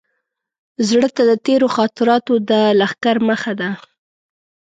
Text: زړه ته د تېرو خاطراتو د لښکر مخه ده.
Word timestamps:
زړه 0.87 1.07
ته 1.15 1.21
د 1.29 1.31
تېرو 1.45 1.67
خاطراتو 1.75 2.33
د 2.49 2.51
لښکر 2.79 3.17
مخه 3.29 3.53
ده. 3.59 3.69